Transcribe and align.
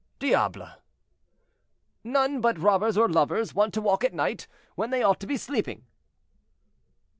"Diable!" 0.17 0.67
"None 2.03 2.41
but 2.41 2.57
robbers 2.57 2.97
or 2.97 3.07
lovers 3.07 3.53
want 3.53 3.71
to 3.75 3.81
walk 3.81 4.03
at 4.03 4.15
night, 4.15 4.47
when 4.73 4.89
they 4.89 5.03
ought 5.03 5.19
to 5.19 5.27
be 5.27 5.37
sleeping." 5.37 5.85